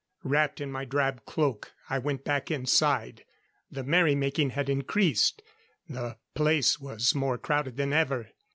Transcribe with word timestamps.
Wrapped 0.23 0.59
in 0.59 0.71
my 0.71 0.83
drab 0.83 1.27
cloak, 1.27 1.73
I 1.87 1.99
went 1.99 2.23
back 2.23 2.49
inside. 2.49 3.23
The 3.69 3.83
merry 3.83 4.15
making 4.15 4.49
had 4.49 4.67
increased; 4.67 5.43
the 5.87 6.17
place 6.33 6.79
was 6.79 7.13
more 7.13 7.37
crowded 7.37 7.77
than 7.77 7.93
ever. 7.93 8.31